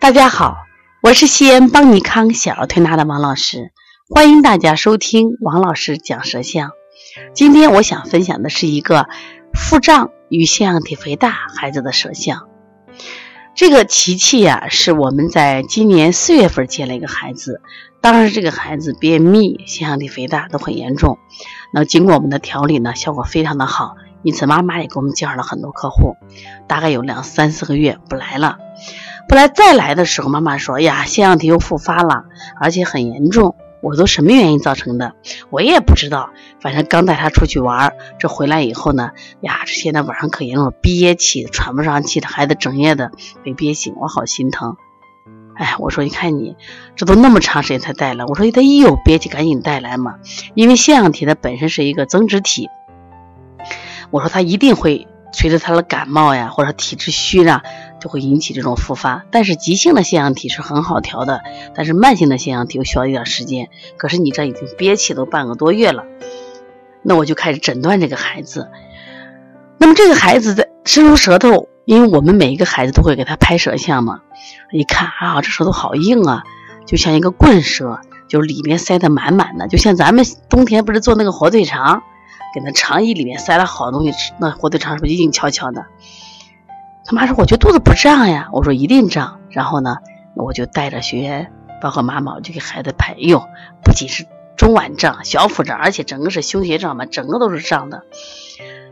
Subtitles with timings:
[0.00, 0.56] 大家好，
[1.02, 3.70] 我是西安邦尼康小儿推拿的王老师，
[4.08, 6.70] 欢迎大家收听王老师讲舌象。
[7.34, 9.08] 今天我想分享的是一个
[9.52, 12.48] 腹胀与腺样体肥大孩子的舌象。
[13.54, 17.60] 这个琪琪呀，是我们在今年四月份接了一个孩子，
[18.00, 21.18] 当时这个孩子便秘、腺样体肥大都很严重。
[21.74, 26.16] 那经过我们的调理呢，效果非常的好，因此妈妈也给我们介绍了很多客户，
[26.66, 28.58] 大概有两三四个月不来了。
[29.28, 32.24] 不来再来的时候，妈妈说：“呀，腺样体又复发了，
[32.60, 33.54] 而且很严重。
[33.82, 35.14] 我都什么原因造成的？
[35.48, 36.30] 我也不知道。
[36.60, 43.10] 反正刚带他出去玩，这回来以后呢，呀，这现在晚上可严重，憋气，喘不上气的，孩子整夜的
[43.42, 44.76] 被憋醒，我好心疼。
[45.54, 46.56] 哎，我说你看你
[46.96, 50.16] 这都那么长时间才带来，我说他一有憋气赶紧带来嘛，
[50.54, 52.68] 因为腺样体它本身是一个增殖体，
[54.10, 57.62] 我说他一定会。”随着他的感冒呀，或者体质虚啊，
[58.00, 59.24] 就会引起这种复发。
[59.30, 61.40] 但是急性的腺样体是很好调的，
[61.72, 63.68] 但是慢性的腺样体又需要一点时间。
[63.96, 66.02] 可是你这已经憋气都半个多月了，
[67.04, 68.70] 那我就开始诊断这个孩子。
[69.78, 74.22] 那么这个孩子在伸出舌头，因为我们每一个孩子都会给他拍舌象嘛，
[74.72, 76.42] 一看啊，这舌头好硬啊，
[76.86, 82.02] 就像一个棍舌，就是里面塞得满满的，就像咱们冬天不是做那个火腿肠。
[82.54, 85.86] 给那肠衣里面塞了好东西吃，那火腿肠是不是硬翘翘的？
[87.04, 89.96] 他妈说：“我觉得肚子不胀呀。”我说：“一定胀。”然后呢，
[90.34, 93.14] 我就带着学员，包括妈妈，我就给孩子拍。
[93.18, 93.48] 哟，
[93.82, 98.04] 不仅是中脘胀、小腹胀，而且整个是胸胁胀嘛，整个都是胀的。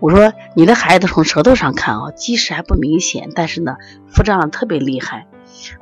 [0.00, 3.76] 我说：“你的孩子从舌头上看啊，积食还不明显，但是呢，
[4.10, 5.26] 腹胀特别厉害。”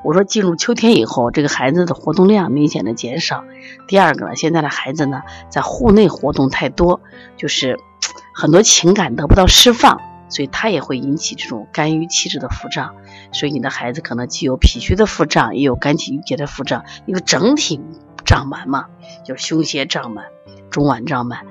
[0.03, 3.45] 我说进入秋天以后，这个孩子的活动量明显的减少。
[3.87, 7.01] 第二个呢，现在的孩子呢，在户内活动太多，
[7.37, 7.79] 就是
[8.35, 12.95] 很多情感得不到释放，所以他也会引起这种肝郁气滞的腹胀。
[13.33, 17.81] 所以你的孩子可能既有脾虚的腹胀，也有肝气郁结的腹胀，一个整体
[18.25, 18.87] 胀满嘛，
[19.25, 20.27] 就是胸胁胀满、
[20.71, 21.47] 中脘胀满。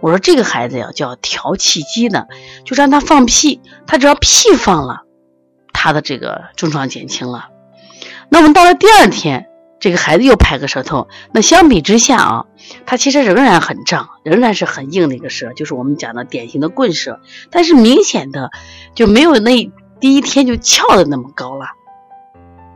[0.00, 2.28] 我说这个孩子呀，叫调气机的，
[2.64, 5.02] 就让他放屁，他只要屁放了，
[5.72, 7.48] 他的这个症状减轻了。
[8.32, 9.46] 那么到了第二天，
[9.78, 12.46] 这个孩子又拍个舌头，那相比之下啊，
[12.86, 18.50] 他其实仍然很胀，仍然是很硬的一个舌，就是我们讲的典型的棍舌，但是明显的
[18.94, 21.66] 就没有那第一天就翘的那么高了，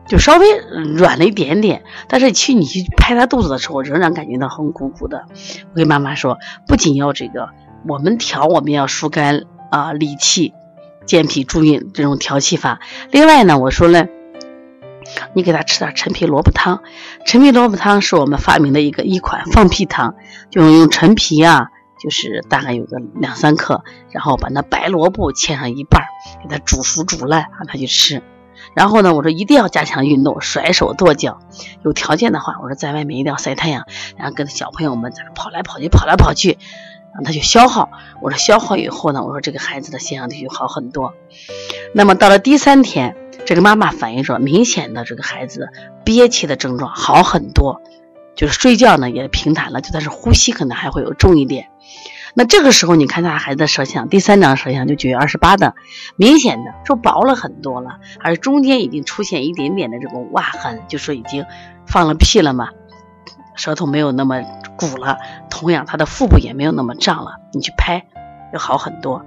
[0.06, 1.84] 就稍微软了一点点。
[2.06, 5.25] 但是去你去拍他肚子的时候，仍然感觉到很鼓鼓的。
[5.72, 6.37] 我跟妈妈说，
[6.69, 7.49] 不仅要这个，
[7.89, 10.53] 我们调我们要疏肝啊理气、
[11.06, 12.81] 健脾助运这种调气法。
[13.11, 14.06] 另外呢，我说呢。
[15.34, 16.82] 你给他吃点陈皮萝卜汤，
[17.27, 20.15] 陈皮萝卜汤是我们发明的一个一款放屁汤，
[20.50, 21.69] 就用陈皮啊，
[22.03, 26.03] 就是大概有个两三克，然后把那白萝卜切上一半，
[26.43, 28.22] 给它煮熟煮烂，让他去吃。
[28.75, 31.38] 然后呢，我说一定要加强运动，甩手跺脚，
[31.84, 33.84] 有条件的话，我说在外面一定要晒太阳，
[34.16, 36.59] 然后跟小朋友们在跑来跑去，跑来跑去，
[37.15, 37.91] 让他去消耗。
[38.21, 41.15] 我说消耗以后呢，我说这个孩子的腺样体就好很多。
[41.94, 43.16] 那么到了第三天。
[43.47, 45.69] 这个妈妈反映说，明显的这个孩子
[46.05, 47.81] 憋气的症状好很多，
[48.34, 51.69] 就是睡觉呢也平坦了，就但是呼吸可能还会有重一点。
[52.34, 55.75] 那这个时候你看他孩子的舌象，第三张舌象就九月二十八的，
[56.17, 61.47] 明显的说薄了很多了，而中间已经出现一点点的这种洼痕，就说已经
[61.87, 62.71] 放了屁了嘛，
[63.55, 64.43] 舌头没有那么
[64.77, 65.19] 鼓了。
[65.49, 68.05] 同样，他的腹部也没有那么胀了，你去拍
[68.53, 69.25] 要好很多。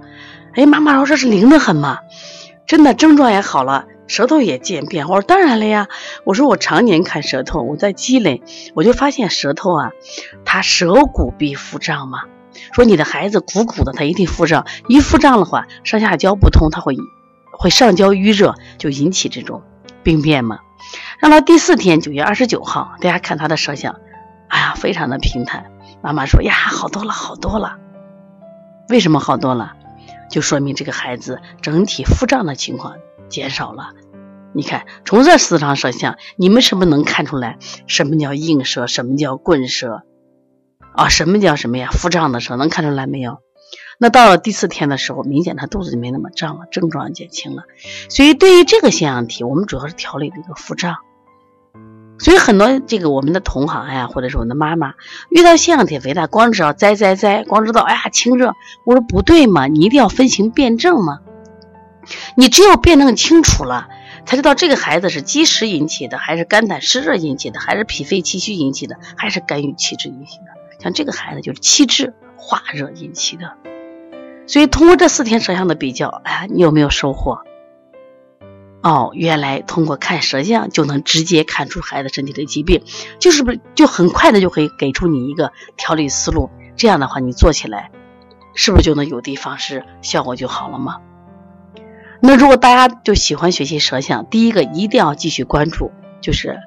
[0.54, 2.00] 哎，妈妈说这是灵的很嘛，
[2.66, 3.86] 真的症状也好了。
[4.10, 5.86] 舌头也渐变，我说当然了呀。
[6.24, 8.42] 我说我常年看舌头，我在积累，
[8.74, 9.92] 我就发现舌头啊，
[10.44, 12.24] 它舌骨必腹胀嘛。
[12.72, 16.96] 说你的孩子鼓鼓的，他一定腹胀，一腹胀的话，上下焦不通，他会
[17.52, 19.62] 会上焦淤热，就引起这种
[20.02, 20.58] 病变嘛。
[21.20, 24.00] 让他第四天，九月二十九号，大家看他的舌象，
[24.48, 25.70] 哎呀，非常的平坦。
[26.02, 27.76] 妈妈说呀，好多了，好多了。
[28.88, 29.74] 为什么好多了？
[30.28, 32.96] 就说明这个孩子整体腹胀的情况
[33.28, 33.90] 减少了。
[34.52, 40.02] 你看，从这四张舌象，你们是不是能看出来什么叫硬舌，什么叫棍舌
[40.94, 41.08] 啊？
[41.08, 41.88] 什么叫什么呀？
[41.92, 43.38] 腹胀的舌能看出来没有？
[43.98, 47.62] 那到了第四天的时候，明显他肚子就没那么胀了，症状减轻了。
[48.08, 50.96] 所以对于这个腺样体，我们主要是调理这个腹胀。
[52.18, 54.94] 所以很多这个我们的同行呀，或者是我们的妈妈，
[55.30, 58.54] 遇到腺样体肥大，光知道灾灾灾，光知道哎呀清热，
[58.84, 61.20] 我说不对嘛，你一定要分型辩证嘛。
[62.34, 63.88] 你只有辩证清楚了。
[64.26, 70.44] 才知道这个孩子是积食引起的，还是肝胆湿热引起的，还是脾肺气虚引起的，还是肝郁气滞引起的？
[70.82, 73.52] 像这个孩子就是气滞化热引起的。
[74.46, 77.40] 所以通过这四天舌象的比较，哎，你有没有收获？
[78.82, 82.82] 哦，原来通过看舌象就能直接看出孩子身体的疾病，
[83.18, 86.50] 就是不是就很快的就可以给出你一个调理思路？
[86.76, 87.90] 这样的话，你做起来
[88.54, 90.96] 是不是就能有的放矢，效果就好了吗？
[92.20, 95.90] 那如果大家就喜欢学习舌象，第一个一定要继续关注，
[96.20, 96.58] 就是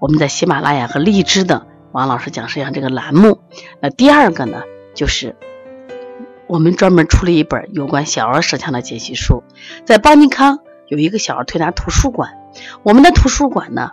[0.00, 3.40] 我们在喜马拉雅和荔枝的王老师讲舌象这个栏目。
[3.80, 4.62] 那第二个呢，
[4.94, 5.36] 就是
[6.46, 9.42] 我们专门出了一本有关小儿舌象的解析书，
[9.84, 10.58] 在邦尼康。
[10.88, 12.34] 有一个小儿推拿图书馆，
[12.82, 13.92] 我们的图书馆呢，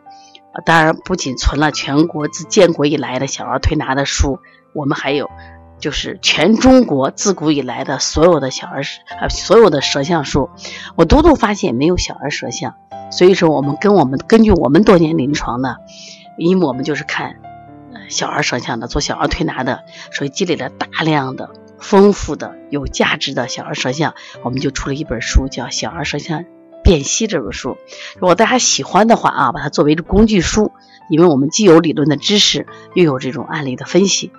[0.66, 4.40] 当然不仅存了全国自建国以来的小儿推拿的书，
[4.74, 5.30] 我们还有
[5.80, 8.84] 就是全中国自古以来的所有的小儿
[9.22, 10.50] 呃所有的舌象书。
[10.96, 12.76] 我读读发现没有小儿舌象，
[13.12, 15.78] 所以说我们跟我们根据我们多年临床呢，
[16.38, 17.38] 因为我们就是看
[18.10, 21.50] 小儿舌象的，做小儿推拿的，所以积累了大量的
[21.80, 26.42] 丰富的有价值的小儿舌象，我们就出了一本书，叫《小儿舌象》。
[26.82, 27.78] 辨析这本书，
[28.16, 30.72] 如果大家喜欢的话啊，把它作为工具书，
[31.10, 32.66] 因为我们既有理论的知识，
[32.96, 34.32] 又有这种案例的分析，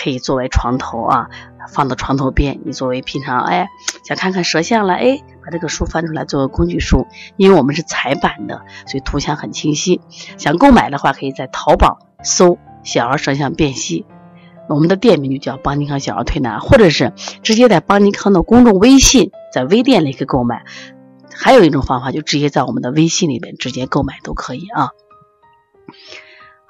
[0.00, 1.28] 可以作为床头啊，
[1.72, 2.60] 放到床头边。
[2.64, 3.68] 你作为平常哎
[4.04, 7.06] 想看看舌象了，哎，把这个书翻出来作为工具书，
[7.36, 10.00] 因为我们是彩版的，所以图像很清晰。
[10.36, 14.06] 想购买的话，可以在淘宝搜“小儿舌象辨析”，
[14.70, 17.12] 我们的店名就叫邦尼康小儿推拿，或者是
[17.42, 20.64] 直接在邦尼康的公众微信，在微店里可以购买。
[21.34, 24.90] 还有一种方法，就直接在我们的微信里面直接购买都可以啊。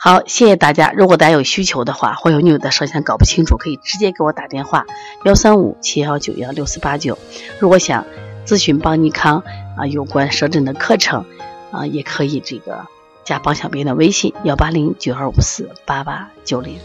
[0.00, 0.92] 好，谢谢大家。
[0.92, 4.86] 如果大家有需求的话，或者你有的舌象搞不清楚，可以直接给我打电话
[5.24, 7.18] 幺三五七幺九幺六四八九。
[7.58, 8.06] 如果想
[8.46, 9.42] 咨询邦尼康
[9.76, 11.24] 啊有关舌诊的课程
[11.72, 12.86] 啊，也可以这个
[13.24, 16.78] 加邦小编的微信幺八零九二五四八八九零。